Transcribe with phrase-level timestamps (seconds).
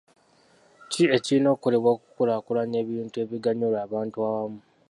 [0.91, 4.59] Ki ekirina okukolebwa okukulaakulanya ebintu ebiganyulwa abantu awamu.